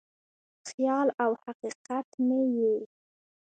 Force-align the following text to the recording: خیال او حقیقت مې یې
خیال 0.69 1.07
او 1.23 1.31
حقیقت 1.45 2.07
مې 2.25 2.41
یې 2.57 2.73